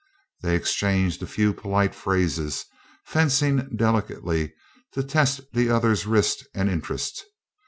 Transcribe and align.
They 0.41 0.55
exchanged 0.55 1.21
a 1.21 1.27
few 1.27 1.53
polite 1.53 1.93
phrases, 1.93 2.65
fencing 3.05 3.69
delicately 3.75 4.51
to 4.93 5.03
test 5.03 5.41
the 5.53 5.69
other's 5.69 6.07
wrist 6.07 6.47
and 6.55 6.71
interest. 6.71 7.23